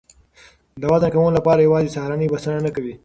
[0.81, 2.93] د وزن کمولو لپاره یوازې سهارنۍ بسنه نه کوي.